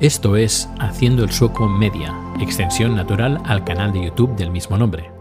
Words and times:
Esto 0.00 0.34
es 0.34 0.68
Haciendo 0.80 1.22
el 1.22 1.30
Sueco 1.30 1.68
Media, 1.68 2.12
extensión 2.40 2.96
natural 2.96 3.40
al 3.44 3.62
canal 3.62 3.92
de 3.92 4.06
YouTube 4.06 4.34
del 4.34 4.50
mismo 4.50 4.76
nombre. 4.76 5.12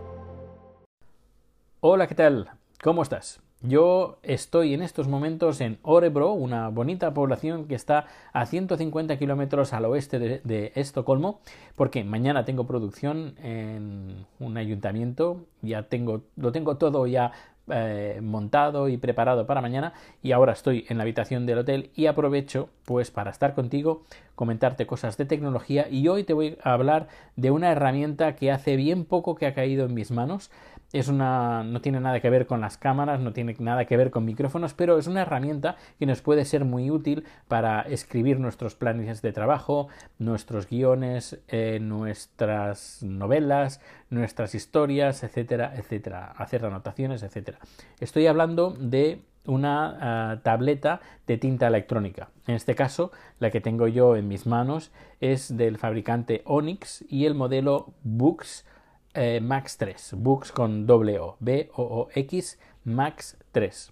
Hola, 1.79 2.07
¿qué 2.07 2.15
tal? 2.15 2.49
¿Cómo 2.81 3.03
estás? 3.03 3.39
Yo 3.61 4.17
estoy 4.23 4.73
en 4.73 4.81
estos 4.81 5.07
momentos 5.07 5.61
en 5.61 5.77
Orebro, 5.83 6.33
una 6.33 6.69
bonita 6.69 7.13
población 7.13 7.67
que 7.67 7.75
está 7.75 8.07
a 8.33 8.47
150 8.47 9.17
kilómetros 9.17 9.73
al 9.73 9.85
oeste 9.85 10.17
de, 10.19 10.71
Estocolmo, 10.73 11.39
porque 11.75 12.03
mañana 12.03 12.43
tengo 12.43 12.65
producción 12.65 13.35
en 13.43 14.25
un 14.39 14.57
ayuntamiento, 14.57 15.45
ya 15.61 15.83
tengo, 15.83 16.23
lo 16.35 16.51
tengo 16.51 16.77
todo 16.77 17.05
ya 17.05 17.31
eh, 17.69 18.19
montado 18.21 18.89
y 18.89 18.97
preparado 18.97 19.47
para 19.47 19.61
mañana 19.61 19.93
y 20.21 20.33
ahora 20.33 20.51
estoy 20.51 20.85
en 20.89 20.97
la 20.97 21.03
habitación 21.03 21.45
del 21.45 21.59
hotel 21.59 21.91
y 21.95 22.07
aprovecho 22.07 22.67
pues 22.83 23.09
para 23.09 23.31
estar 23.31 23.53
contigo, 23.53 24.03
comentarte 24.35 24.85
cosas 24.85 25.15
de 25.15 25.25
tecnología 25.25 25.87
y 25.89 26.09
hoy 26.09 26.25
te 26.25 26.33
voy 26.33 26.57
a 26.61 26.73
hablar 26.73 27.07
de 27.37 27.51
una 27.51 27.71
herramienta 27.71 28.35
que 28.35 28.51
hace 28.51 28.75
bien 28.75 29.05
poco 29.05 29.35
que 29.35 29.45
ha 29.45 29.53
caído 29.53 29.85
en 29.85 29.93
mis 29.93 30.11
manos 30.11 30.51
es 30.93 31.07
una, 31.07 31.63
no 31.63 31.81
tiene 31.81 31.99
nada 31.99 32.19
que 32.19 32.29
ver 32.29 32.45
con 32.45 32.61
las 32.61 32.77
cámaras, 32.77 33.19
no 33.19 33.33
tiene 33.33 33.55
nada 33.59 33.85
que 33.85 33.97
ver 33.97 34.11
con 34.11 34.23
micrófonos, 34.25 34.75
pero 34.75 34.99
es 34.99 35.07
una 35.07 35.23
herramienta 35.23 35.75
que 35.97 36.05
nos 36.05 36.21
puede 36.21 36.45
ser 36.45 36.65
muy 36.65 36.91
útil 36.91 37.25
para 37.47 37.81
escribir 37.81 38.39
nuestros 38.39 38.75
planes 38.75 39.23
de 39.23 39.33
trabajo, 39.33 39.87
nuestros 40.19 40.69
guiones, 40.69 41.39
eh, 41.47 41.79
nuestras 41.81 43.01
novelas, 43.01 43.81
nuestras 44.11 44.53
historias, 44.53 45.23
etcétera, 45.23 45.73
etcétera, 45.75 46.31
hacer 46.37 46.63
anotaciones, 46.63 47.23
etcétera. 47.23 47.57
Estoy 47.99 48.27
hablando 48.27 48.69
de 48.69 49.21
una 49.45 49.97
ah, 50.31 50.39
tableta 50.43 51.01
de 51.25 51.37
tinta 51.37 51.67
electrónica. 51.67 52.29
En 52.47 52.55
este 52.55 52.75
caso, 52.75 53.11
la 53.39 53.49
que 53.49 53.61
tengo 53.61 53.87
yo 53.87 54.15
en 54.15 54.27
mis 54.27 54.45
manos 54.45 54.91
es 55.19 55.57
del 55.57 55.77
fabricante 55.77 56.43
Onyx 56.45 57.03
y 57.09 57.25
el 57.25 57.33
modelo 57.33 57.93
Books 58.03 58.65
eh, 59.13 59.39
Max 59.41 59.77
3, 59.77 60.13
Books 60.17 60.51
con 60.51 60.85
doble 60.85 61.19
O, 61.19 61.37
B-O-O-X 61.39 62.59
Max 62.83 63.37
3. 63.51 63.91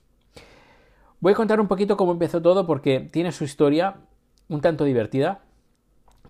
Voy 1.20 1.34
a 1.34 1.36
contar 1.36 1.60
un 1.60 1.68
poquito 1.68 1.98
cómo 1.98 2.12
empezó 2.12 2.42
todo 2.42 2.66
porque 2.66 3.00
tiene 3.00 3.32
su 3.32 3.44
historia 3.44 3.98
un 4.50 4.62
tanto 4.62 4.84
divertida. 4.84 5.42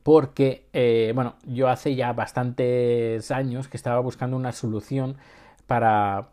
Porque, 0.03 0.67
eh, 0.73 1.11
bueno, 1.13 1.35
yo 1.45 1.69
hace 1.69 1.93
ya 1.95 2.11
bastantes 2.13 3.29
años 3.29 3.67
que 3.67 3.77
estaba 3.77 3.99
buscando 3.99 4.35
una 4.35 4.51
solución 4.51 5.17
para, 5.67 6.29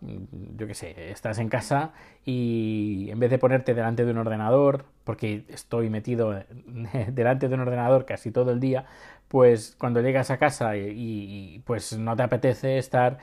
yo 0.57 0.67
qué 0.67 0.75
sé, 0.75 1.11
estás 1.11 1.39
en 1.39 1.49
casa 1.49 1.93
y 2.25 3.09
en 3.11 3.21
vez 3.21 3.31
de 3.31 3.39
ponerte 3.39 3.75
delante 3.75 4.05
de 4.05 4.11
un 4.11 4.19
ordenador, 4.19 4.87
porque 5.09 5.47
estoy 5.49 5.89
metido 5.89 6.39
delante 7.09 7.49
de 7.49 7.55
un 7.55 7.63
ordenador 7.63 8.05
casi 8.05 8.31
todo 8.31 8.51
el 8.51 8.61
día, 8.61 8.85
pues 9.29 9.75
cuando 9.79 10.03
llegas 10.03 10.31
a 10.31 10.37
casa 10.37 10.77
y, 10.77 11.63
pues 11.65 11.97
no 11.97 12.15
te 12.15 12.25
apetece 12.25 12.77
estar 12.77 13.17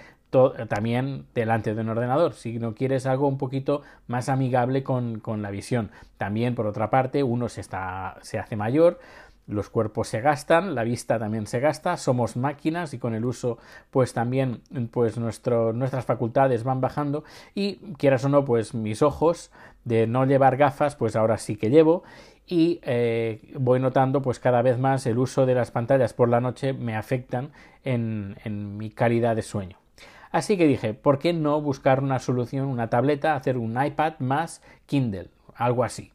también 0.67 1.27
delante 1.35 1.75
de 1.75 1.81
un 1.81 1.89
ordenador, 1.89 2.33
si 2.33 2.57
no 2.57 2.73
quieres 2.73 3.05
algo 3.05 3.27
un 3.27 3.37
poquito 3.37 3.83
más 4.07 4.29
amigable 4.29 4.81
con, 4.81 5.19
con 5.19 5.43
la 5.43 5.51
visión. 5.51 5.91
También, 6.17 6.55
por 6.55 6.65
otra 6.65 6.89
parte, 6.89 7.21
uno 7.21 7.49
se, 7.49 7.61
está, 7.61 8.17
se 8.23 8.39
hace 8.39 8.55
mayor, 8.55 8.99
los 9.47 9.69
cuerpos 9.69 10.07
se 10.07 10.21
gastan, 10.21 10.75
la 10.75 10.83
vista 10.83 11.19
también 11.19 11.47
se 11.47 11.59
gasta, 11.59 11.97
somos 11.97 12.35
máquinas 12.35 12.93
y 12.93 12.99
con 12.99 13.13
el 13.13 13.25
uso 13.25 13.57
pues 13.91 14.13
también 14.13 14.61
pues 14.91 15.17
nuestras 15.17 16.05
facultades 16.05 16.63
van 16.63 16.81
bajando 16.81 17.23
y 17.53 17.75
quieras 17.97 18.25
o 18.25 18.29
no 18.29 18.45
pues 18.45 18.73
mis 18.73 19.01
ojos 19.01 19.51
de 19.83 20.07
no 20.07 20.25
llevar 20.25 20.57
gafas 20.57 20.95
pues 20.95 21.15
ahora 21.15 21.37
sí 21.37 21.55
que 21.55 21.69
llevo 21.69 22.03
y 22.47 22.79
eh, 22.83 23.53
voy 23.57 23.79
notando 23.79 24.21
pues 24.21 24.39
cada 24.39 24.61
vez 24.61 24.77
más 24.77 25.05
el 25.05 25.17
uso 25.17 25.45
de 25.45 25.55
las 25.55 25.71
pantallas 25.71 26.13
por 26.13 26.29
la 26.29 26.41
noche 26.41 26.73
me 26.73 26.95
afectan 26.95 27.51
en, 27.83 28.37
en 28.43 28.77
mi 28.77 28.89
calidad 28.89 29.35
de 29.35 29.41
sueño. 29.41 29.77
Así 30.31 30.57
que 30.57 30.67
dije, 30.67 30.93
¿por 30.93 31.17
qué 31.17 31.33
no 31.33 31.61
buscar 31.61 32.03
una 32.03 32.19
solución, 32.19 32.67
una 32.67 32.89
tableta, 32.89 33.35
hacer 33.35 33.57
un 33.57 33.81
iPad 33.81 34.15
más 34.19 34.61
Kindle? 34.85 35.29
Algo 35.55 35.83
así. 35.83 36.11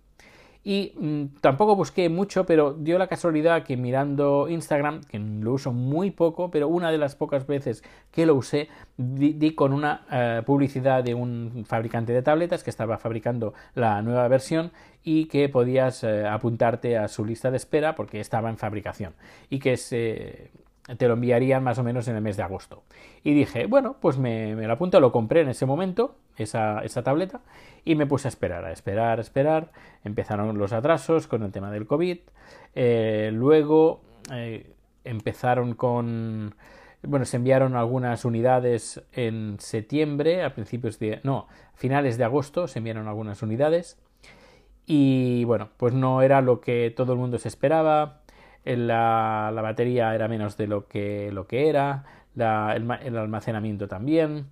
Y 0.62 0.93
mm, 0.98 1.41
tampoco 1.41 1.75
busqué 1.75 2.09
mucho, 2.09 2.44
pero 2.44 2.75
dio 2.75 2.98
la 2.98 3.06
casualidad 3.06 3.62
que 3.62 3.76
mirando 3.76 4.48
Instagram, 4.48 5.03
que 5.04 5.19
lo 5.19 5.54
uso 5.54 5.72
muy 5.72 6.10
poco, 6.10 6.50
pero 6.50 6.69
una 6.69 6.91
de 6.91 6.98
las 6.98 7.16
pocas 7.16 7.47
veces 7.47 7.82
que 8.10 8.26
lo 8.26 8.34
usé, 8.34 8.69
di, 8.97 9.54
con 9.54 9.72
una 9.72 10.06
eh, 10.10 10.43
publicidad 10.44 11.03
de 11.03 11.15
un 11.15 11.65
fabricante 11.66 12.12
de 12.12 12.22
tabletas 12.22 12.62
que 12.62 12.71
estaba 12.71 12.98
fabricando 12.98 13.54
la 13.75 14.03
nueva 14.03 14.28
versión 14.28 14.71
y 15.03 15.26
que 15.26 15.48
podías 15.48 16.04
eh, 16.04 16.26
apuntarte 16.26 16.98
a 16.98 17.09
su 17.09 17.25
lista 17.25 17.50
de 17.50 17.56
espera 17.56 17.94
porque 17.94 18.21
estaba 18.21 18.50
en 18.50 18.59
fabricación 18.59 19.15
y 19.48 19.60
que 19.60 19.78
se 19.78 20.50
te 20.96 21.08
lo 21.08 21.14
enviarían 21.14 21.62
más 21.62 21.78
o 21.78 21.84
menos 21.84 22.08
en 22.08 22.16
el 22.16 22.22
mes 22.22 22.36
de 22.36 22.42
agosto. 22.42 22.82
Y 23.22 23.34
dije, 23.34 23.66
bueno, 23.66 23.96
pues 24.00 24.18
me, 24.18 24.54
lo 24.54 24.72
apunto, 24.72 25.00
lo 25.00 25.12
compré 25.12 25.42
en 25.42 25.48
ese 25.48 25.66
momento, 25.66 26.16
esa, 26.36 26.80
esa, 26.80 27.02
tableta, 27.02 27.40
y 27.84 27.94
me 27.94 28.06
puse 28.06 28.28
a 28.28 28.30
esperar, 28.30 28.64
a 28.64 28.72
esperar, 28.72 29.18
a 29.18 29.22
esperar. 29.22 29.72
Empezaron 30.04 30.58
los 30.58 30.72
atrasos 30.72 31.26
con 31.26 31.42
el 31.42 31.52
tema 31.52 31.70
del 31.70 31.86
COVID. 31.86 32.18
Eh, 32.74 33.30
luego 33.32 34.00
eh, 34.32 34.72
empezaron 35.04 35.74
con... 35.74 36.54
Bueno, 37.02 37.24
se 37.24 37.38
enviaron 37.38 37.76
algunas 37.76 38.26
unidades 38.26 39.02
en 39.12 39.56
septiembre, 39.58 40.44
a 40.44 40.54
principios 40.54 40.98
de... 40.98 41.20
No, 41.22 41.48
finales 41.74 42.18
de 42.18 42.24
agosto 42.24 42.68
se 42.68 42.78
enviaron 42.78 43.08
algunas 43.08 43.42
unidades. 43.42 43.98
Y 44.86 45.44
bueno, 45.44 45.68
pues 45.76 45.94
no 45.94 46.20
era 46.20 46.40
lo 46.42 46.60
que 46.60 46.92
todo 46.94 47.12
el 47.12 47.18
mundo 47.18 47.38
se 47.38 47.48
esperaba 47.48 48.19
la, 48.65 49.50
la, 49.54 49.62
batería 49.62 50.15
era 50.15 50.28
menos 50.28 50.56
de 50.56 50.66
lo 50.66 50.87
que, 50.87 51.31
lo 51.32 51.47
que 51.47 51.69
era, 51.69 52.04
el, 52.37 53.16
almacenamiento 53.16 53.88
también 53.88 54.47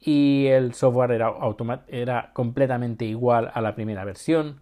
y 0.00 0.46
el 0.48 0.74
software 0.74 1.12
era, 1.12 1.32
era 1.88 2.30
completamente 2.32 3.04
igual 3.04 3.50
a 3.54 3.60
la 3.60 3.74
primera 3.74 4.04
versión. 4.04 4.60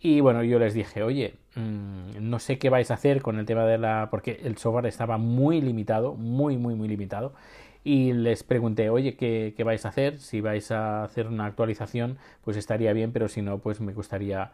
Y 0.00 0.20
bueno, 0.20 0.42
yo 0.44 0.58
les 0.58 0.74
dije, 0.74 1.02
oye, 1.02 1.36
mm, 1.56 2.18
no 2.20 2.38
sé 2.38 2.58
qué 2.58 2.68
vais 2.70 2.90
a 2.90 2.94
hacer 2.94 3.22
con 3.22 3.38
el 3.38 3.46
tema 3.46 3.64
de 3.64 3.78
la... 3.78 4.08
porque 4.10 4.40
el 4.44 4.58
software 4.58 4.86
estaba 4.86 5.16
muy 5.18 5.60
limitado, 5.62 6.14
muy, 6.14 6.58
muy, 6.58 6.74
muy 6.74 6.88
limitado. 6.88 7.34
Y 7.84 8.12
les 8.12 8.44
pregunté, 8.44 8.90
oye, 8.90 9.16
¿qué, 9.16 9.54
qué 9.56 9.64
vais 9.64 9.84
a 9.86 9.88
hacer? 9.90 10.18
Si 10.18 10.40
vais 10.40 10.70
a 10.70 11.04
hacer 11.04 11.26
una 11.28 11.46
actualización, 11.46 12.18
pues 12.42 12.56
estaría 12.56 12.92
bien, 12.92 13.12
pero 13.12 13.28
si 13.28 13.42
no, 13.42 13.58
pues 13.58 13.80
me 13.80 13.92
gustaría 13.94 14.52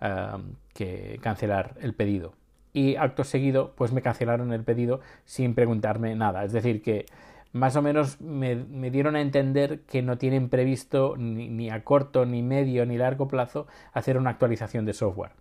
ah, 0.00 0.38
que 0.74 1.18
cancelar 1.22 1.74
el 1.80 1.94
pedido 1.94 2.34
y 2.72 2.96
acto 2.96 3.24
seguido 3.24 3.72
pues 3.76 3.92
me 3.92 4.02
cancelaron 4.02 4.52
el 4.52 4.64
pedido 4.64 5.00
sin 5.24 5.54
preguntarme 5.54 6.14
nada. 6.14 6.44
Es 6.44 6.52
decir, 6.52 6.82
que 6.82 7.06
más 7.52 7.76
o 7.76 7.82
menos 7.82 8.20
me, 8.20 8.56
dieron 8.90 9.14
a 9.14 9.20
entender 9.20 9.80
que 9.80 10.02
no 10.02 10.16
tienen 10.18 10.48
previsto 10.48 11.16
ni, 11.18 11.70
a 11.70 11.84
corto, 11.84 12.24
ni 12.24 12.42
medio, 12.42 12.86
ni 12.86 12.96
largo 12.96 13.28
plazo 13.28 13.66
hacer 13.92 14.16
una 14.16 14.30
actualización 14.30 14.86
de 14.86 14.94
software. 14.94 15.32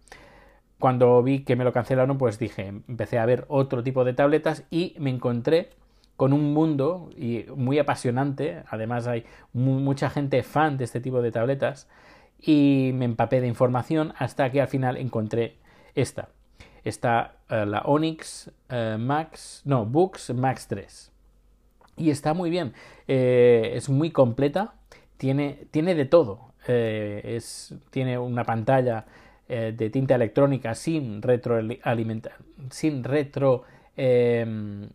Cuando 0.77 1.21
vi 1.23 1.43
que 1.43 1.55
me 1.55 1.63
lo 1.63 1.71
cancelaron, 1.71 2.17
pues 2.17 2.39
dije, 2.39 2.67
empecé 2.67 3.19
a 3.19 3.25
ver 3.25 3.45
otro 3.47 3.83
tipo 3.83 4.03
de 4.03 4.13
tabletas 4.13 4.65
y 4.69 4.95
me 4.99 5.11
encontré 5.11 5.69
con 6.17 6.33
un 6.33 6.53
mundo 6.53 7.09
y 7.15 7.45
muy 7.55 7.79
apasionante. 7.79 8.63
Además 8.67 9.07
hay 9.07 9.25
mucha 9.53 10.09
gente 10.09 10.43
fan 10.43 10.77
de 10.77 10.85
este 10.85 10.99
tipo 10.99 11.21
de 11.21 11.31
tabletas 11.31 11.87
y 12.39 12.91
me 12.95 13.05
empapé 13.05 13.41
de 13.41 13.47
información 13.47 14.13
hasta 14.17 14.51
que 14.51 14.61
al 14.61 14.67
final 14.67 14.97
encontré 14.97 15.57
esta 15.93 16.29
está 16.83 17.35
eh, 17.49 17.65
la 17.65 17.81
Onyx 17.81 18.51
eh, 18.69 18.97
Max, 18.99 19.61
no, 19.65 19.85
Books 19.85 20.33
Max 20.33 20.67
3. 20.67 21.11
Y 21.97 22.09
está 22.09 22.33
muy 22.33 22.49
bien, 22.49 22.73
eh, 23.07 23.73
es 23.75 23.89
muy 23.89 24.11
completa, 24.11 24.73
tiene, 25.17 25.67
tiene 25.71 25.95
de 25.95 26.05
todo. 26.05 26.51
es, 26.67 27.73
tiene 27.89 28.17
una 28.19 28.43
pantalla 28.43 29.05
de 29.47 29.89
tinta 29.89 30.15
electrónica 30.15 30.75
sin 30.75 31.21
sin 32.69 33.03
retro 33.03 33.66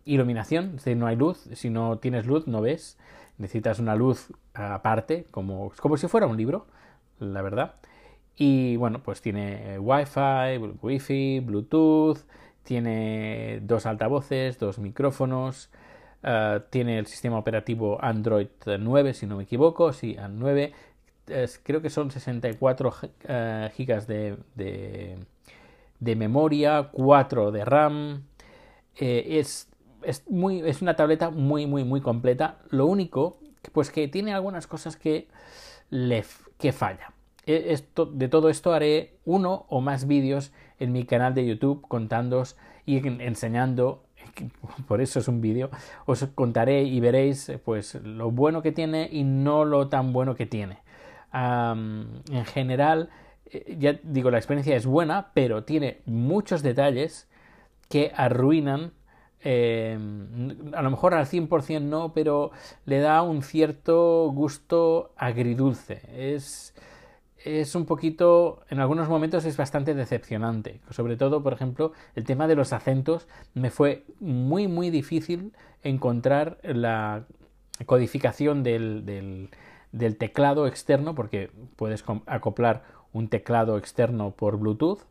iluminación, 0.05 0.65
es 0.65 0.75
decir, 0.77 0.97
no 0.97 1.05
hay 1.05 1.15
luz, 1.15 1.47
si 1.53 1.69
no 1.69 1.99
tienes 1.99 2.25
luz 2.25 2.47
no 2.47 2.61
ves, 2.61 2.97
necesitas 3.37 3.79
una 3.79 3.95
luz 3.95 4.33
aparte, 4.53 5.25
como, 5.29 5.71
como 5.79 5.97
si 5.97 6.07
fuera 6.07 6.25
un 6.25 6.37
libro, 6.37 6.65
la 7.19 7.41
verdad. 7.41 7.75
Y 8.37 8.75
bueno, 8.77 9.01
pues 9.01 9.21
tiene 9.21 9.79
Wi-Fi, 9.79 10.57
Wi-Fi, 10.81 11.39
Bluetooth, 11.39 12.19
tiene 12.63 13.59
dos 13.63 13.85
altavoces, 13.87 14.59
dos 14.59 14.77
micrófonos, 14.77 15.69
eh, 16.21 16.59
tiene 16.69 16.99
el 16.99 17.07
sistema 17.07 17.39
operativo 17.39 17.97
Android 18.03 18.47
9, 18.65 19.13
si 19.13 19.25
no 19.25 19.37
me 19.37 19.43
equivoco, 19.43 19.93
sí, 19.93 20.17
9. 20.29 20.73
creo 21.63 21.81
que 21.81 21.89
son 21.89 22.11
64 22.11 22.89
uh, 22.89 23.69
gigas 23.73 24.07
de, 24.07 24.37
de, 24.55 26.15
memoria, 26.15 26.89
4 26.91 27.51
de 27.51 27.65
RAM. 27.65 28.23
Eh, 28.97 29.39
es, 29.39 29.69
es, 30.03 30.29
muy, 30.29 30.59
es 30.67 30.81
una 30.81 30.95
tableta 30.95 31.29
muy, 31.31 31.65
muy, 31.65 31.83
muy 31.83 32.01
completa. 32.01 32.59
Lo 32.69 32.85
único, 32.85 33.39
pues 33.71 33.89
que 33.91 34.07
tiene 34.07 34.33
algunas 34.33 34.67
cosas 34.67 34.95
que, 34.95 35.27
le, 35.89 36.23
que 36.59 36.71
falla. 36.71 37.13
E, 37.47 37.79
de 38.13 38.27
todo 38.27 38.49
esto 38.49 38.73
haré 38.73 39.15
uno 39.25 39.65
o 39.69 39.81
más 39.81 40.05
vídeos 40.05 40.51
en 40.79 40.91
mi 40.91 41.05
canal 41.05 41.33
de 41.33 41.47
YouTube 41.47 41.81
contándoos 41.87 42.57
y 42.85 42.97
enseñando 43.07 44.03
por 44.87 45.01
eso 45.01 45.19
es 45.19 45.27
un 45.27 45.41
vídeo, 45.41 45.69
os 46.05 46.25
contaré 46.35 46.83
y 46.83 46.99
veréis 46.99 47.51
pues 47.63 47.95
lo 47.95 48.31
bueno 48.31 48.61
que 48.61 48.71
tiene 48.71 49.09
y 49.11 49.23
no 49.23 49.65
lo 49.65 49.87
tan 49.87 50.13
bueno 50.13 50.35
que 50.35 50.45
tiene. 50.45 50.79
en 51.33 52.45
general, 52.45 53.09
eh, 53.45 53.75
ya 53.79 53.99
digo, 54.03 54.31
la 54.31 54.37
experiencia 54.37 54.75
es 54.75 54.85
buena, 54.85 55.31
pero 55.33 55.63
tiene 55.63 56.01
muchos 56.05 56.63
detalles 56.63 57.29
que 57.89 58.11
arruinan 58.15 58.91
em, 59.41 60.73
a 60.73 60.81
lo 60.81 60.91
mejor 60.91 61.13
al 61.13 61.25
100% 61.25 61.81
no, 61.81 62.13
pero 62.13 62.51
le 62.85 62.99
da 62.99 63.21
un 63.21 63.43
cierto 63.43 64.29
gusto 64.33 65.13
agridulce. 65.15 66.01
Es, 66.13 66.73
es 67.43 67.75
un 67.75 67.85
poquito, 67.85 68.63
en 68.69 68.79
algunos 68.79 69.09
momentos 69.09 69.45
es 69.45 69.57
bastante 69.57 69.93
decepcionante. 69.93 70.81
Sobre 70.89 71.17
todo, 71.17 71.43
por 71.43 71.53
ejemplo, 71.53 71.93
el 72.15 72.23
tema 72.23 72.47
de 72.47 72.55
los 72.55 72.73
acentos 72.73 73.27
me 73.53 73.69
fue 73.69 74.05
muy, 74.19 74.67
muy 74.67 74.89
difícil 74.89 75.53
encontrar 75.83 76.59
la 76.63 77.25
codificación 77.85 78.63
del, 78.63 79.05
del, 79.91 80.17
teclado 80.17 80.67
externo, 80.67 81.15
porque 81.15 81.51
puedes 81.75 82.03
acoplar 82.25 82.83
un 83.13 83.29
teclado 83.29 83.77
externo 83.77 84.31
por 84.31 84.57
Bluetooth 84.57 85.05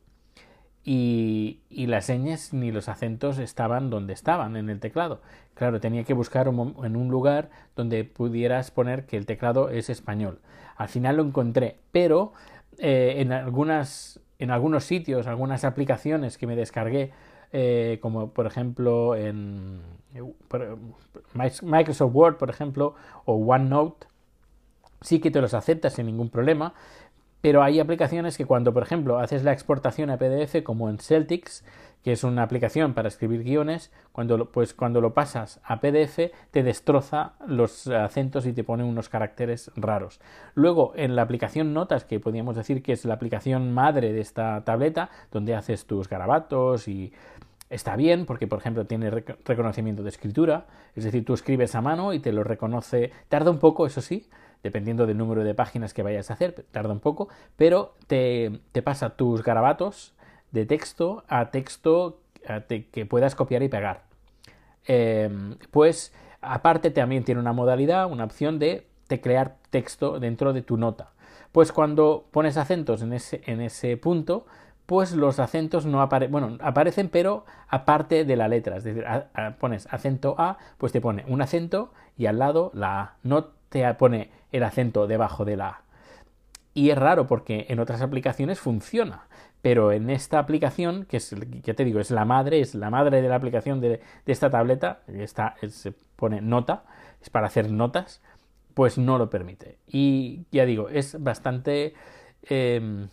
y, 0.88 1.58
las 1.88 2.06
señas 2.06 2.54
ni 2.54 2.70
los 2.70 2.88
acentos 2.88 3.38
estaban 3.38 3.90
donde 3.90 4.12
estaban 4.12 4.56
en 4.56 4.70
el 4.70 4.78
teclado. 4.78 5.20
Claro, 5.54 5.80
tenía 5.80 6.04
que 6.04 6.14
buscar 6.14 6.46
en 6.46 6.96
un 6.96 7.08
lugar 7.08 7.50
donde 7.74 8.04
pudieras 8.04 8.70
poner 8.70 9.04
que 9.04 9.16
el 9.16 9.26
teclado 9.26 9.68
es 9.68 9.90
español. 9.90 10.38
Al 10.76 10.88
final 10.88 11.16
lo 11.16 11.24
encontré, 11.24 11.78
pero 11.90 12.32
eh, 12.78 13.14
en, 13.18 13.32
algunas, 13.32 14.20
en 14.38 14.52
algunos 14.52 14.84
sitios, 14.84 15.26
algunas 15.26 15.64
aplicaciones 15.64 16.38
que 16.38 16.46
me 16.46 16.54
descargué, 16.54 17.10
eh, 17.52 17.98
como 18.00 18.30
por 18.30 18.46
ejemplo 18.46 19.16
en 19.16 19.80
Microsoft 21.62 22.14
Word, 22.14 22.36
por 22.36 22.48
ejemplo, 22.48 22.94
o 23.24 23.34
OneNote, 23.34 24.06
sí 25.00 25.18
que 25.18 25.32
te 25.32 25.40
los 25.40 25.52
acepta 25.52 25.90
sin 25.90 26.06
ningún 26.06 26.30
problema, 26.30 26.74
pero 27.40 27.62
hay 27.62 27.80
aplicaciones 27.80 28.36
que 28.36 28.46
cuando, 28.46 28.72
por 28.72 28.82
ejemplo, 28.82 29.18
haces 29.18 29.44
la 29.44 29.52
exportación 29.52 30.10
a 30.10 30.18
PDF, 30.18 30.62
como 30.62 30.88
en 30.88 30.98
Celtics, 30.98 31.64
que 32.06 32.12
es 32.12 32.22
una 32.22 32.44
aplicación 32.44 32.94
para 32.94 33.08
escribir 33.08 33.42
guiones, 33.42 33.92
cuando 34.12 34.38
lo, 34.38 34.52
pues 34.52 34.74
cuando 34.74 35.00
lo 35.00 35.12
pasas 35.12 35.60
a 35.64 35.80
PDF 35.80 36.30
te 36.52 36.62
destroza 36.62 37.32
los 37.48 37.88
acentos 37.88 38.46
y 38.46 38.52
te 38.52 38.62
pone 38.62 38.84
unos 38.84 39.08
caracteres 39.08 39.72
raros. 39.74 40.20
Luego, 40.54 40.92
en 40.94 41.16
la 41.16 41.22
aplicación 41.22 41.74
Notas, 41.74 42.04
que 42.04 42.20
podríamos 42.20 42.54
decir 42.54 42.80
que 42.80 42.92
es 42.92 43.04
la 43.04 43.14
aplicación 43.14 43.74
madre 43.74 44.12
de 44.12 44.20
esta 44.20 44.62
tableta, 44.62 45.10
donde 45.32 45.56
haces 45.56 45.86
tus 45.86 46.08
garabatos 46.08 46.86
y 46.86 47.12
está 47.70 47.96
bien 47.96 48.24
porque, 48.24 48.46
por 48.46 48.60
ejemplo, 48.60 48.86
tiene 48.86 49.10
reconocimiento 49.10 50.04
de 50.04 50.10
escritura, 50.10 50.66
es 50.94 51.02
decir, 51.02 51.24
tú 51.24 51.34
escribes 51.34 51.74
a 51.74 51.80
mano 51.80 52.12
y 52.12 52.20
te 52.20 52.30
lo 52.30 52.44
reconoce, 52.44 53.10
tarda 53.28 53.50
un 53.50 53.58
poco, 53.58 53.84
eso 53.84 54.00
sí, 54.00 54.28
dependiendo 54.66 55.06
del 55.06 55.16
número 55.16 55.44
de 55.44 55.54
páginas 55.54 55.94
que 55.94 56.02
vayas 56.02 56.30
a 56.30 56.34
hacer, 56.34 56.66
tarda 56.72 56.92
un 56.92 57.00
poco, 57.00 57.28
pero 57.56 57.94
te, 58.08 58.60
te 58.72 58.82
pasa 58.82 59.10
tus 59.10 59.42
garabatos 59.42 60.14
de 60.50 60.66
texto 60.66 61.24
a 61.28 61.50
texto 61.50 62.20
que 62.92 63.06
puedas 63.06 63.34
copiar 63.34 63.62
y 63.62 63.68
pegar. 63.68 64.04
Em, 64.84 65.56
pues 65.70 66.12
aparte 66.40 66.90
también 66.90 67.24
tiene 67.24 67.40
una 67.40 67.52
modalidad, 67.52 68.10
una 68.10 68.24
opción 68.24 68.58
de 68.58 68.86
teclear 69.06 69.56
texto 69.70 70.18
dentro 70.20 70.52
de 70.52 70.62
tu 70.62 70.76
nota. 70.76 71.10
Pues 71.52 71.72
cuando 71.72 72.26
pones 72.30 72.56
acentos 72.56 73.02
en 73.02 73.12
ese, 73.12 73.42
en 73.46 73.60
ese 73.60 73.96
punto, 73.96 74.46
pues 74.86 75.12
los 75.12 75.40
acentos 75.40 75.86
no 75.86 76.00
aparecen, 76.00 76.32
bueno, 76.32 76.58
aparecen 76.60 77.08
pero 77.08 77.44
aparte 77.68 78.24
de 78.24 78.36
la 78.36 78.48
letra. 78.48 78.76
Es 78.76 78.84
decir, 78.84 79.04
pones 79.58 79.88
acento 79.90 80.36
A, 80.38 80.58
pues 80.78 80.92
te 80.92 81.00
pone 81.00 81.24
un 81.26 81.42
acento 81.42 81.92
y 82.16 82.26
al 82.26 82.38
lado 82.38 82.70
la 82.74 83.00
A. 83.00 83.16
No 83.22 83.46
te 83.68 83.92
pone 83.94 84.30
el 84.56 84.64
acento 84.64 85.06
debajo 85.06 85.44
de 85.44 85.56
la 85.56 85.68
A. 85.68 85.82
Y 86.74 86.90
es 86.90 86.98
raro 86.98 87.26
porque 87.26 87.66
en 87.68 87.80
otras 87.80 88.02
aplicaciones 88.02 88.60
funciona 88.60 89.26
pero 89.66 89.90
en 89.90 90.10
esta 90.10 90.38
aplicación, 90.38 91.06
que 91.06 91.16
es, 91.16 91.34
ya 91.64 91.74
te 91.74 91.84
digo, 91.84 91.98
es 91.98 92.12
la 92.12 92.24
madre, 92.24 92.60
es 92.60 92.76
la 92.76 92.88
madre 92.88 93.20
de 93.20 93.28
la 93.28 93.34
aplicación 93.34 93.80
de, 93.80 94.00
esta 94.24 94.48
tableta, 94.48 95.00
está, 95.08 95.56
se 95.70 95.92
pone 96.14 96.40
nota, 96.40 96.84
es 97.20 97.30
para 97.30 97.48
hacer 97.48 97.68
notas, 97.72 98.22
pues 98.74 98.96
no 98.96 99.18
lo 99.18 99.28
permite. 99.28 99.78
Y 99.88 100.44
ya 100.52 100.66
digo, 100.66 100.88
es 100.88 101.20
bastante... 101.20 101.94
Em, 102.42 103.08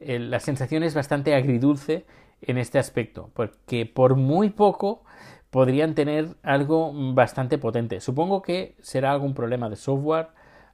la 0.00 0.38
sensación 0.38 0.82
es 0.82 0.92
bastante 0.92 1.34
agridulce 1.34 2.04
en 2.42 2.58
este 2.58 2.78
aspecto, 2.78 3.30
porque 3.32 3.86
por 3.86 4.16
muy 4.16 4.50
poco 4.50 5.02
podrían 5.50 5.94
tener 5.94 6.36
algo 6.42 6.92
bastante 7.14 7.58
potente. 7.58 8.00
Supongo 8.00 8.42
que 8.42 8.74
será 8.80 9.12
algún 9.12 9.34
problema 9.34 9.68
de 9.68 9.76
software, 9.76 10.28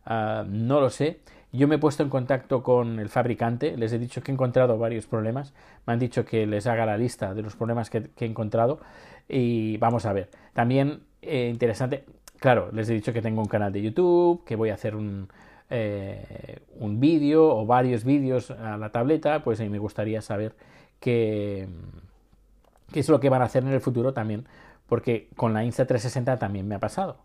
ah, 0.04 0.44
no 0.46 0.80
lo 0.80 0.90
sé, 0.90 1.20
yo 1.52 1.68
me 1.68 1.76
he 1.76 1.78
puesto 1.78 2.02
en 2.02 2.08
contacto 2.08 2.64
con 2.64 2.98
el 2.98 3.08
fabricante, 3.08 3.76
les 3.76 3.92
he 3.92 3.98
dicho 3.98 4.22
que 4.22 4.32
he 4.32 4.34
encontrado 4.34 4.76
varios 4.76 5.06
problemas, 5.06 5.54
me 5.86 5.92
han 5.92 6.00
dicho 6.00 6.24
que 6.24 6.46
les 6.46 6.66
haga 6.66 6.84
la 6.84 6.98
lista 6.98 7.32
de 7.32 7.42
los 7.42 7.54
problemas 7.54 7.90
que, 7.90 8.10
he 8.18 8.24
encontrado 8.24 8.80
y 9.28 9.76
vamos 9.76 10.04
a 10.06 10.12
ver. 10.12 10.30
También 10.52 11.04
eh, 11.22 11.48
interesante, 11.52 12.04
claro, 12.40 12.70
les 12.72 12.88
he 12.90 12.94
dicho 12.94 13.12
que 13.12 13.22
tengo 13.22 13.40
un 13.40 13.48
canal 13.48 13.72
de 13.72 13.82
YouTube, 13.82 14.44
que 14.44 14.56
voy 14.56 14.70
a 14.70 14.74
hacer 14.74 14.96
un, 14.96 15.28
eh, 15.70 16.58
un 16.80 16.98
vídeo 16.98 17.56
o 17.56 17.66
varios 17.66 18.02
vídeos 18.02 18.50
a 18.50 18.76
la 18.76 18.90
tableta, 18.90 19.44
pues 19.44 19.60
me 19.60 19.78
gustaría 19.78 20.22
saber 20.22 20.56
qué, 20.98 21.68
qué 22.92 23.00
es 23.00 23.08
lo 23.08 23.20
que 23.20 23.28
van 23.28 23.42
a 23.42 23.46
hacer 23.46 23.62
en 23.64 23.70
el 23.70 23.80
futuro 23.80 24.12
también, 24.12 24.46
porque 24.86 25.28
con 25.36 25.54
la 25.54 25.64
Insta360 25.64 26.38
también 26.38 26.68
me 26.68 26.74
ha 26.74 26.80
pasado 26.80 27.18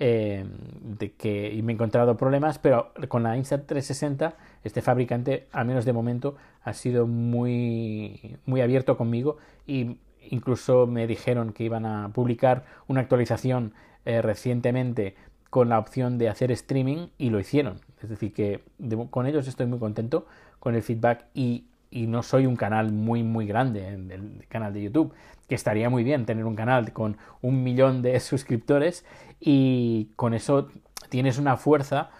eh, 0.00 0.44
de 0.80 1.12
que 1.12 1.52
y 1.52 1.62
me 1.62 1.72
he 1.72 1.74
encontrado 1.74 2.16
problemas, 2.16 2.58
pero 2.58 2.92
con 3.08 3.22
la 3.22 3.36
Insta360 3.36 4.34
este 4.64 4.82
fabricante, 4.82 5.46
al 5.52 5.66
menos 5.66 5.84
de 5.84 5.92
momento, 5.92 6.36
ha 6.62 6.72
sido 6.72 7.06
muy, 7.06 8.38
muy 8.44 8.60
abierto 8.60 8.96
conmigo 8.96 9.36
y 9.66 9.98
incluso 10.30 10.86
me 10.86 11.06
dijeron 11.06 11.52
que 11.52 11.64
iban 11.64 11.86
a 11.86 12.10
publicar 12.12 12.64
una 12.88 13.02
actualización 13.02 13.74
eh, 14.04 14.20
recientemente 14.20 15.14
con 15.50 15.68
la 15.68 15.78
opción 15.78 16.18
de 16.18 16.28
hacer 16.28 16.50
streaming 16.50 17.08
y 17.16 17.30
lo 17.30 17.38
hicieron. 17.38 17.80
Es 18.02 18.08
decir, 18.08 18.32
que 18.32 18.64
con 19.10 19.26
ellos 19.26 19.46
estoy 19.46 19.66
muy 19.66 19.78
contento 19.78 20.26
con 20.58 20.74
el 20.74 20.82
feedback 20.82 21.26
y 21.34 21.66
y 21.94 22.08
no 22.08 22.24
soy 22.24 22.44
un 22.46 22.56
canal 22.56 22.90
muy 22.90 23.22
muy 23.22 23.46
grande 23.46 23.86
en 23.86 24.10
el 24.10 24.46
canal 24.48 24.74
de 24.74 24.82
YouTube, 24.82 25.14
que 25.48 25.54
estaría 25.54 25.88
muy 25.88 26.02
bien 26.02 26.26
tener 26.26 26.44
un 26.44 26.56
canal 26.56 26.92
con 26.92 27.16
un 27.40 27.62
millón 27.62 28.02
de 28.02 28.18
suscriptores 28.20 29.06
y 29.40 30.08
con 30.16 30.34
eso 30.34 30.68
tienes 31.08 31.38
una 31.38 31.56
fuerza 31.56 32.10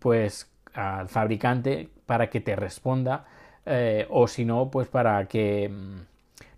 pues 0.00 0.50
al 0.74 1.08
fabricante 1.08 1.88
para 2.04 2.30
que 2.30 2.40
te 2.40 2.56
responda 2.56 3.26
eh, 3.64 4.08
o 4.10 4.26
si 4.26 4.44
no 4.44 4.70
pues 4.72 4.88
para 4.88 5.26
que 5.26 5.68
mm, 5.68 6.00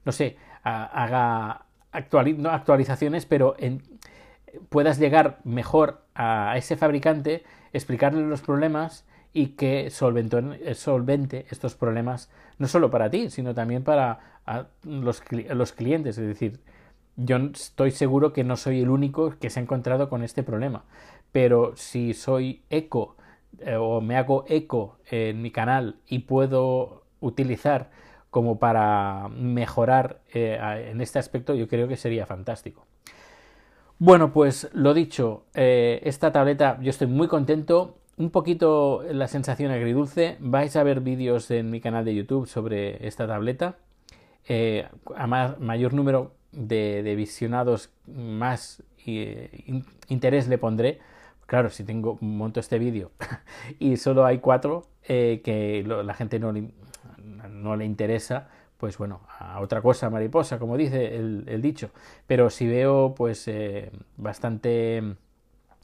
no 0.07 0.13
sé 0.13 0.39
haga 0.63 1.67
actualizaciones 1.93 3.27
pero 3.27 3.55
puedas 4.71 4.99
llegar 4.99 5.39
mejor 5.45 6.01
a 6.15 6.55
ese 6.57 6.79
fabricante 6.79 7.45
explicarle 7.75 8.23
los 8.23 8.41
problemas 8.41 9.05
y 9.37 9.49
que 9.49 9.87
eh, 9.87 9.91
solvente 9.91 11.47
estos 11.51 11.75
problemas 11.75 12.31
no 12.59 12.69
solo 12.69 12.91
para 12.91 13.11
ti, 13.11 13.29
sino 13.29 13.53
también 13.53 13.83
para 13.83 14.21
los, 14.85 15.23
los, 15.51 15.73
clientes. 15.73 16.17
Es 16.17 16.27
decir, 16.27 16.61
yo 17.17 17.37
estoy 17.37 17.91
seguro 17.91 18.33
que 18.33 18.45
no 18.45 18.57
soy 18.57 18.81
el 18.81 18.91
único 18.91 19.35
que 19.41 19.51
se 19.51 19.59
ha 19.59 19.63
encontrado 19.65 20.09
con 20.09 20.23
este 20.23 20.45
problema, 20.45 20.85
pero 21.33 21.73
si 21.75 22.15
soy 22.15 22.63
eco 22.71 23.17
eh, 23.59 23.75
o 23.75 24.01
me 24.01 24.17
hago 24.17 24.45
eco 24.49 24.99
en 25.11 25.43
mi 25.43 25.51
canal 25.51 25.97
y 26.07 26.21
puedo 26.21 27.03
utilizar 27.21 27.91
como 28.31 28.61
para 28.61 29.29
mejorar 29.31 30.21
eh, 30.33 30.59
en 30.91 31.01
este 31.01 31.19
aspecto, 31.19 31.55
yo 31.55 31.67
creo 31.67 31.89
que 31.89 31.97
sería 31.97 32.25
fantástico. 32.25 32.87
Bueno, 33.99 34.33
pues 34.33 34.69
lo 34.73 34.93
dicho, 34.93 35.45
esta 35.55 36.33
tableta 36.33 36.79
yo 36.83 36.91
estoy 36.91 37.07
muy 37.07 37.29
contento 37.29 37.97
un 38.17 38.31
poquito 38.31 39.03
la 39.11 39.29
sensación 39.29 39.73
agridulce. 39.73 40.37
Vais 40.41 40.75
a 40.77 40.83
ver 40.83 41.01
vídeos 41.01 41.51
en 41.51 41.71
mi 41.71 41.81
canal 41.81 42.05
de 42.05 42.15
YouTube 42.15 42.47
sobre 42.47 43.07
esta 43.07 43.27
tableta. 43.27 43.77
Eh, 44.47 44.87
a 45.17 45.27
mayor 45.27 45.95
número 45.95 46.35
de, 46.53 47.15
visionados, 47.17 47.91
más 48.07 48.83
eh, 49.07 49.83
interés 50.09 50.49
le 50.49 50.59
pondré. 50.59 51.01
Claro, 51.47 51.71
si 51.71 51.85
tengo 51.85 52.19
monto 52.21 52.61
este 52.61 52.79
vídeo 52.79 53.11
y 53.79 53.97
solo 53.97 54.25
hay 54.25 54.39
cuatro 54.39 54.87
eh, 55.07 55.43
que 55.45 55.85
la 55.85 56.15
gente 56.15 56.39
no 56.39 56.53
le, 56.53 56.71
no 57.51 57.77
le 57.77 57.85
interesa, 57.85 58.49
pues 58.79 58.97
bueno, 58.97 59.21
a 59.39 59.61
otra 59.61 59.83
cosa 59.83 60.09
mariposa, 60.09 60.59
como 60.59 60.77
dice 60.77 61.17
el 61.17 61.61
dicho. 61.61 61.91
Pero 62.27 62.49
si 62.49 62.67
veo 62.67 63.15
pues 63.15 63.51
bastante 64.17 65.17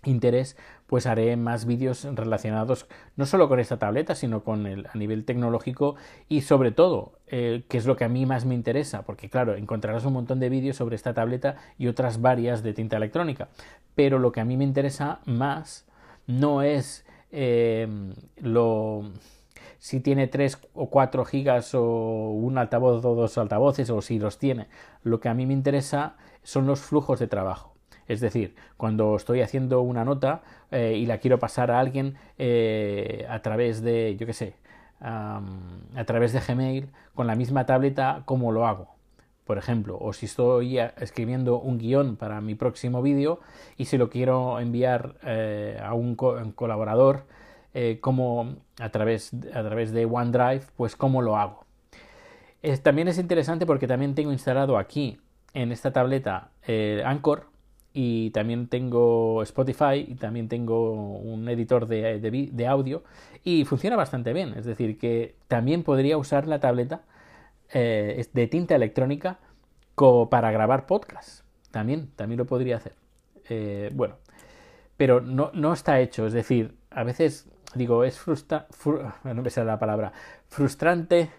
interés, 0.04 0.56
pues 0.86 1.06
haré 1.06 1.36
más 1.36 1.66
vídeos 1.66 2.04
relacionados 2.04 2.86
no 3.16 3.26
solo 3.26 3.48
con 3.48 3.60
esta 3.60 3.78
tableta, 3.78 4.14
sino 4.14 4.42
con 4.42 4.66
el 4.66 4.86
a 4.86 4.96
nivel 4.96 5.24
tecnológico 5.24 5.96
y 6.28 6.42
sobre 6.42 6.72
todo, 6.72 7.12
eh, 7.26 7.64
que 7.68 7.78
es 7.78 7.86
lo 7.86 7.96
que 7.96 8.04
a 8.04 8.08
mí 8.08 8.26
más 8.26 8.44
me 8.44 8.54
interesa, 8.54 9.02
porque 9.02 9.28
claro, 9.28 9.54
encontrarás 9.56 10.04
un 10.04 10.14
montón 10.14 10.40
de 10.40 10.48
vídeos 10.48 10.76
sobre 10.76 10.96
esta 10.96 11.14
tableta 11.14 11.56
y 11.78 11.88
otras 11.88 12.20
varias 12.20 12.62
de 12.62 12.72
tinta 12.72 12.96
electrónica, 12.96 13.48
pero 13.94 14.18
lo 14.18 14.32
que 14.32 14.40
a 14.40 14.44
mí 14.44 14.56
me 14.56 14.64
interesa 14.64 15.20
más 15.26 15.86
no 16.26 16.62
es 16.62 17.04
eh, 17.30 17.86
lo 18.36 19.04
si 19.78 20.00
tiene 20.00 20.26
3 20.26 20.58
o 20.74 20.90
4 20.90 21.24
gigas 21.24 21.74
o 21.74 22.30
un 22.30 22.58
altavoz 22.58 23.04
o 23.04 23.14
dos 23.14 23.38
altavoces 23.38 23.88
o 23.90 24.02
si 24.02 24.18
los 24.18 24.38
tiene. 24.38 24.68
Lo 25.02 25.20
que 25.20 25.30
a 25.30 25.34
mí 25.34 25.46
me 25.46 25.54
interesa 25.54 26.16
son 26.42 26.66
los 26.66 26.80
flujos 26.80 27.18
de 27.18 27.28
trabajo. 27.28 27.74
Es 28.10 28.20
decir, 28.20 28.56
cuando 28.76 29.14
estoy 29.14 29.40
haciendo 29.40 29.82
una 29.82 30.04
nota 30.04 30.42
eh, 30.72 30.96
y 30.96 31.06
la 31.06 31.18
quiero 31.18 31.38
pasar 31.38 31.70
a 31.70 31.78
alguien 31.78 32.16
eh, 32.38 33.24
a 33.30 33.40
través 33.40 33.82
de, 33.82 34.16
yo 34.16 34.26
qué 34.26 34.32
sé, 34.32 34.54
a 35.00 35.40
través 36.06 36.32
de 36.32 36.40
Gmail 36.40 36.88
con 37.14 37.28
la 37.28 37.36
misma 37.36 37.66
tableta, 37.66 38.22
¿cómo 38.24 38.50
lo 38.50 38.66
hago? 38.66 38.88
Por 39.46 39.58
ejemplo, 39.58 39.96
o 39.98 40.12
si 40.12 40.26
estoy 40.26 40.78
escribiendo 40.78 41.60
un 41.60 41.78
guion 41.78 42.16
para 42.16 42.40
mi 42.40 42.56
próximo 42.56 43.00
vídeo 43.00 43.38
y 43.76 43.84
si 43.84 43.96
lo 43.96 44.10
quiero 44.10 44.58
enviar 44.58 45.14
eh, 45.22 45.80
a 45.80 45.94
un, 45.94 46.16
colaborador 46.16 47.26
como 48.00 48.56
a 48.80 48.88
través, 48.88 49.30
a 49.54 49.62
través 49.62 49.92
de 49.92 50.04
OneDrive, 50.04 50.62
pues 50.76 50.96
cómo 50.96 51.22
lo 51.22 51.36
hago. 51.36 51.64
también 52.82 53.06
es 53.06 53.18
interesante 53.18 53.66
porque 53.66 53.86
también 53.86 54.16
tengo 54.16 54.32
instalado 54.32 54.78
aquí 54.78 55.20
en 55.54 55.70
esta 55.70 55.92
tableta 55.92 56.50
Anchor, 57.04 57.50
y 57.92 58.30
también 58.30 58.68
tengo 58.68 59.42
Spotify 59.42 60.04
y 60.06 60.14
también 60.14 60.48
tengo 60.48 60.92
un 61.18 61.48
editor 61.48 61.86
de, 61.86 62.20
de, 62.20 62.66
audio 62.66 63.02
y 63.42 63.64
funciona 63.64 63.96
bastante 63.96 64.32
bien. 64.32 64.54
Es 64.56 64.64
decir, 64.64 64.98
que 64.98 65.34
también 65.48 65.82
podría 65.82 66.16
usar 66.16 66.46
la 66.46 66.60
tableta 66.60 67.02
eh, 67.72 68.24
de 68.32 68.46
tinta 68.46 68.76
electrónica 68.76 69.38
para 70.30 70.50
grabar 70.50 70.86
podcast. 70.86 71.44
También, 71.70 72.10
también 72.16 72.38
lo 72.38 72.46
podría 72.46 72.76
hacer. 72.76 72.94
Eh, 73.48 73.90
bueno, 73.92 74.16
pero 74.96 75.20
no, 75.20 75.50
no, 75.52 75.72
está 75.72 76.00
hecho. 76.00 76.26
Es 76.26 76.32
decir, 76.32 76.74
a 76.90 77.04
veces 77.04 77.48
digo, 77.74 78.04
es 78.04 78.18
frustra, 78.18 78.66
no 79.24 79.42
me 79.42 79.64
la 79.64 79.78
palabra, 79.78 80.12
frustrante 80.48 81.30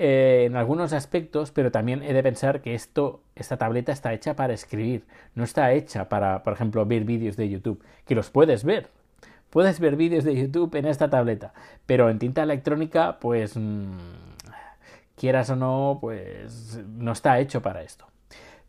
eh, 0.00 0.44
en 0.46 0.54
algunos 0.54 0.92
aspectos, 0.92 1.50
pero 1.50 1.72
también 1.72 2.04
he 2.04 2.12
de 2.12 2.22
pensar 2.22 2.62
que 2.62 2.76
esto, 2.76 3.20
esta 3.34 3.56
tableta 3.56 3.90
está 3.90 4.14
hecha 4.14 4.36
para 4.36 4.54
escribir, 4.54 5.04
no 5.34 5.42
está 5.42 5.72
hecha 5.72 6.08
para, 6.08 6.44
por 6.44 6.52
ejemplo, 6.52 6.86
ver 6.86 7.02
vídeos 7.02 7.36
de 7.36 7.48
YouTube, 7.48 7.82
que 8.06 8.14
los 8.14 8.30
puedes 8.30 8.62
ver. 8.62 8.90
Puedes 9.50 9.80
ver 9.80 9.96
vídeos 9.96 10.22
de 10.22 10.36
YouTube 10.36 10.72
en 10.76 10.86
esta 10.86 11.10
tableta, 11.10 11.52
pero 11.84 12.10
en 12.10 12.20
tinta 12.20 12.44
electrónica, 12.44 13.18
pues 13.18 13.56
mm, 13.56 13.96
quieras 15.16 15.50
o 15.50 15.56
no, 15.56 15.98
pues 16.00 16.78
no 16.86 17.10
está 17.10 17.40
hecho 17.40 17.60
para 17.60 17.82
esto. 17.82 18.06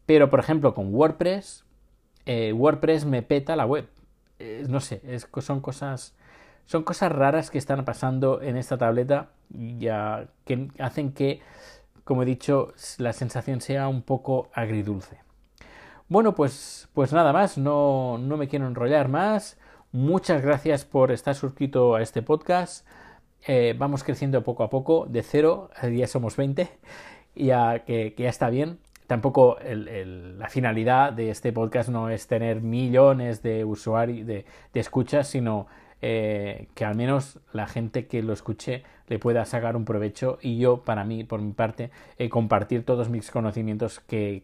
Pero, 0.07 0.31
por 0.31 0.39
ejemplo, 0.39 0.74
con 0.74 0.91
WordPress, 0.91 1.63
eh, 2.25 2.53
WordPress 2.53 3.05
me 3.05 3.21
peta 3.21 3.55
la 3.55 3.67
web. 3.67 3.88
no 4.67 4.79
sé, 4.79 5.01
son 5.41 5.62
cosas 5.62 6.15
son 6.69 6.83
cosas 6.83 7.11
raras 7.11 7.49
que 7.49 7.57
están 7.57 7.83
pasando 7.83 8.43
en 8.43 8.55
esta 8.55 8.77
tableta 8.77 9.29
ya 9.49 10.27
que 10.45 10.67
hacen 10.77 11.13
que, 11.13 11.41
como 12.03 12.21
he 12.21 12.27
dicho, 12.27 12.73
la 12.99 13.11
sensación 13.11 13.59
sea 13.59 13.88
un 13.88 14.03
poco 14.03 14.49
agridulce. 14.53 15.17
Bueno, 16.09 16.35
pues, 16.35 16.88
pues 16.93 17.11
nada 17.11 17.33
más, 17.33 17.57
no, 17.57 18.19
no 18.19 18.38
me 18.38 18.47
quiero 18.47 18.67
enrollar 18.67 19.07
más. 19.07 19.57
Muchas 19.91 20.43
gracias 20.43 20.85
por 20.85 21.11
estar 21.11 21.33
suscrito 21.33 21.95
a 21.95 22.03
este 22.03 22.21
podcast. 22.21 22.85
Eh, 23.47 23.73
vamos 23.75 24.03
creciendo 24.03 24.43
poco 24.43 24.61
a 24.61 24.69
poco, 24.69 25.07
de 25.09 25.23
cero, 25.23 25.71
ya 25.91 26.05
somos 26.05 26.38
20, 26.38 26.69
ya 27.33 27.79
que, 27.79 28.13
ya 28.15 28.29
está 28.29 28.51
bien. 28.51 28.77
Tampoco 29.07 29.57
la 29.63 30.49
finalidad 30.49 31.13
de 31.13 31.31
este 31.31 31.51
podcast 31.51 31.89
no 31.89 32.11
es 32.11 32.27
tener 32.27 32.61
millones 32.61 33.41
de 33.41 33.65
usuarios, 33.65 34.27
de, 34.27 34.45
de 34.71 34.79
escuchas, 34.79 35.27
sino 35.27 35.65
eh, 36.01 36.67
que 36.75 36.85
al 36.85 36.95
menos 36.95 37.39
la 37.51 37.67
gente 37.67 38.07
que 38.07 38.23
lo 38.23 38.31
escuche 38.31 38.83
le 39.07 39.19
pueda 39.19 39.43
sacar 39.45 39.75
un 39.75 39.85
provecho 39.85 40.37
y 40.41 40.57
yo, 40.57 40.83
para 40.85 41.03
mí, 41.03 41.23
por 41.23 41.41
mi 41.41 41.51
parte, 41.51 41.91
eh, 42.17 42.29
compartir 42.29 42.83
todos 42.83 43.09
mis 43.09 43.31
conocimientos 43.31 43.99
que, 43.99 44.43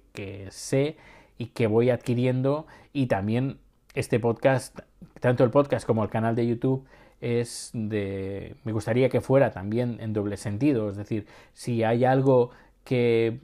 sé 0.49 0.97
y 1.37 1.47
que 1.47 1.67
voy 1.67 1.89
adquiriendo 1.89 2.67
y 2.91 3.07
también 3.07 3.59
este 3.93 4.19
podcast, 4.19 4.79
tanto 5.21 5.43
el 5.43 5.51
podcast 5.51 5.85
como 5.85 6.03
el 6.03 6.09
canal 6.09 6.35
de 6.35 6.47
YouTube, 6.47 6.85
es 7.21 7.71
de. 7.73 8.55
me 8.65 8.73
gustaría 8.73 9.07
que 9.09 9.21
fuera 9.21 9.51
también 9.51 9.97
en 10.01 10.11
doble 10.11 10.35
sentido. 10.35 10.89
Es 10.89 10.97
decir, 10.97 11.25
si 11.53 11.83
hay 11.83 12.03
algo 12.03 12.51
que 12.83 13.39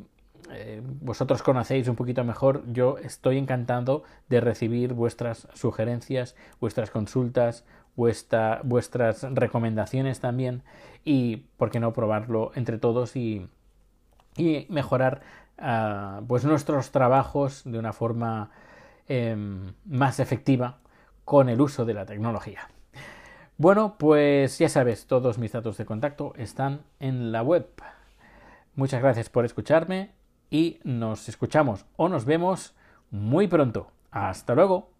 eh, 0.51 0.81
vosotros 0.83 1.43
conocéis 1.43 1.88
un 1.88 1.95
poquito 1.95 2.24
mejor, 2.24 2.63
yo 2.71 2.98
estoy 2.98 3.38
encantado 3.38 4.03
de 4.29 4.41
recibir 4.41 4.93
vuestras 4.93 5.48
sugerencias, 5.53 6.36
vuestras 6.60 6.89
consultas, 6.89 7.65
vuestras 7.95 9.24
recomendaciones 9.33 10.19
también 10.19 10.63
y, 11.03 11.48
¿por 11.57 11.71
qué 11.71 11.79
no, 11.79 11.93
probarlo 11.93 12.51
entre 12.55 12.77
todos 12.77 13.15
y, 13.15 13.48
mejorar 14.69 15.21
ah, 15.57 16.21
pues 16.27 16.45
nuestros 16.45 16.91
trabajos 16.91 17.63
de 17.65 17.77
una 17.77 17.93
forma 17.93 18.50
em, 19.07 19.74
más 19.86 20.19
efectiva 20.19 20.79
con 21.25 21.50
el 21.50 21.62
uso 21.62 21.86
de 21.86 21.93
la 21.93 22.05
tecnología. 22.05 22.69
Bueno, 23.57 23.95
pues 23.98 24.57
ya 24.57 24.69
sabes, 24.69 25.05
todos 25.05 25.38
mis 25.38 25.51
datos 25.51 25.77
de 25.77 25.86
contacto 25.86 26.33
están 26.36 26.81
en 27.00 27.31
la 27.31 27.43
web. 27.43 27.67
Muchas 28.75 29.01
gracias 29.01 29.29
por 29.29 29.45
escucharme 29.45 30.12
y 30.51 30.79
nos 30.84 31.27
escuchamos 31.29 31.86
o 31.96 32.10
nos 32.10 32.25
vemos 32.25 32.75
muy 33.10 33.48
pronto. 33.48 33.88
Hasta 34.12 34.53
luego. 34.53 34.91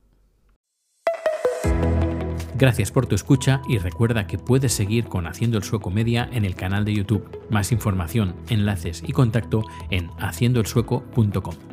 Gracias 2.56 2.92
por 2.92 3.08
tu 3.08 3.16
escucha 3.16 3.62
y 3.68 3.80
recuerda 3.80 4.28
que 4.28 4.38
puedes 4.38 4.72
seguir 4.72 5.06
con 5.06 5.26
Haciendo 5.26 5.58
el 5.58 5.64
Sueco 5.64 5.90
Media 5.90 6.30
en 6.32 6.46
el 6.46 6.56
canal 6.56 6.86
de 6.86 6.94
YouTube. 6.94 7.46
Más 7.50 7.72
información, 7.72 8.36
enlaces 8.50 9.04
y 9.06 9.14
contacto 9.14 9.64
en 9.90 10.10
haciendoelsueco.com. 10.20 11.71